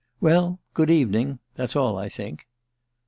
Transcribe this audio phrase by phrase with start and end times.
[0.19, 2.47] Well, good evening: that's all, I think."